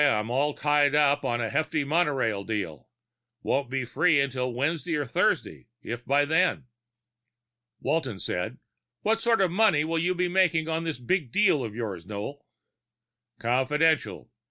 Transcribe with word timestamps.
I'm 0.01 0.31
all 0.31 0.55
tied 0.55 0.95
up 0.95 1.23
on 1.23 1.41
a 1.41 1.51
hefty 1.51 1.83
monorail 1.83 2.43
deal. 2.43 2.87
Won't 3.43 3.69
be 3.69 3.85
free 3.85 4.19
until 4.19 4.51
Wednesday 4.51 4.95
or 4.97 5.05
Thursday, 5.05 5.67
if 5.83 6.03
by 6.05 6.25
then." 6.25 6.63
Walton 7.79 8.17
said, 8.17 8.57
"What 9.03 9.21
sort 9.21 9.41
of 9.41 9.51
money 9.51 9.83
will 9.85 9.99
you 9.99 10.15
be 10.15 10.27
making 10.27 10.67
on 10.67 10.85
this 10.85 10.97
big 10.97 11.31
deal 11.31 11.63
of 11.63 11.75
yours, 11.75 12.07
Noel?" 12.07 12.43
"Confidential! 13.39 14.31